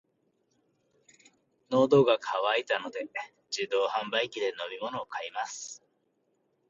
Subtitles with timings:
[1.69, 2.27] 喉が渇
[2.59, 3.07] いたので、
[3.55, 5.83] 自動販売機で飲み物を買います。